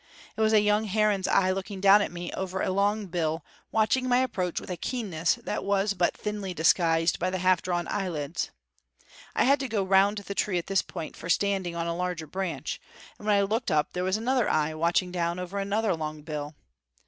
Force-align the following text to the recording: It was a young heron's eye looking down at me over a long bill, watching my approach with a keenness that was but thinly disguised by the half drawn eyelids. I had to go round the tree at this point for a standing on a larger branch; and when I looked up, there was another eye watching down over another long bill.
It 0.35 0.41
was 0.41 0.51
a 0.51 0.61
young 0.61 0.85
heron's 0.85 1.27
eye 1.27 1.51
looking 1.51 1.79
down 1.79 2.01
at 2.01 2.11
me 2.11 2.31
over 2.31 2.59
a 2.59 2.71
long 2.71 3.05
bill, 3.05 3.45
watching 3.71 4.09
my 4.09 4.17
approach 4.17 4.59
with 4.59 4.71
a 4.71 4.75
keenness 4.75 5.35
that 5.35 5.63
was 5.63 5.93
but 5.93 6.17
thinly 6.17 6.55
disguised 6.55 7.19
by 7.19 7.29
the 7.29 7.37
half 7.37 7.61
drawn 7.61 7.87
eyelids. 7.87 8.49
I 9.35 9.43
had 9.43 9.59
to 9.59 9.67
go 9.67 9.83
round 9.83 10.17
the 10.17 10.33
tree 10.33 10.57
at 10.57 10.65
this 10.65 10.81
point 10.81 11.15
for 11.15 11.27
a 11.27 11.29
standing 11.29 11.75
on 11.75 11.85
a 11.85 11.95
larger 11.95 12.25
branch; 12.25 12.81
and 13.19 13.27
when 13.27 13.35
I 13.37 13.43
looked 13.43 13.69
up, 13.69 13.93
there 13.93 14.03
was 14.03 14.17
another 14.17 14.49
eye 14.49 14.73
watching 14.73 15.11
down 15.11 15.37
over 15.37 15.59
another 15.59 15.95
long 15.95 16.23
bill. 16.23 16.55